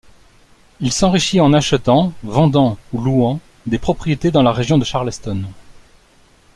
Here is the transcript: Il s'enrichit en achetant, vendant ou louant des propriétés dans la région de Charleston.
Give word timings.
Il 0.79 0.91
s'enrichit 0.91 1.39
en 1.41 1.53
achetant, 1.53 2.11
vendant 2.23 2.79
ou 2.91 3.01
louant 3.03 3.39
des 3.67 3.77
propriétés 3.77 4.31
dans 4.31 4.41
la 4.41 4.51
région 4.51 4.79
de 4.79 4.83
Charleston. 4.83 5.43